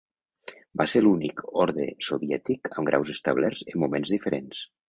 Va 0.81 0.87
ser 0.93 1.01
l'únic 1.03 1.43
orde 1.65 1.87
soviètic 2.07 2.73
amb 2.75 2.91
graus 2.93 3.15
establerts 3.17 3.65
en 3.75 3.81
moments 3.85 4.19
diferents. 4.19 4.69